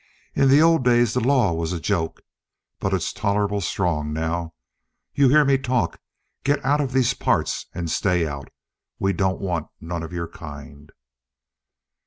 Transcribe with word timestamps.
In 0.33 0.49
the 0.49 0.63
old 0.63 0.83
days 0.83 1.13
the 1.13 1.19
law 1.19 1.53
was 1.53 1.71
a 1.73 1.79
joke. 1.79 2.23
But 2.79 2.91
it's 2.91 3.13
tolerable 3.13 3.61
strong 3.61 4.11
now. 4.11 4.55
You 5.13 5.29
hear 5.29 5.45
me 5.45 5.59
talk 5.59 6.01
get 6.43 6.65
out 6.65 6.81
of 6.81 6.91
these 6.91 7.11
here 7.11 7.23
parts 7.23 7.67
and 7.75 7.87
stay 7.87 8.25
out. 8.25 8.49
We 8.97 9.13
don't 9.13 9.39
want 9.41 9.67
none 9.79 10.01
of 10.01 10.11
your 10.11 10.27
kind." 10.27 10.91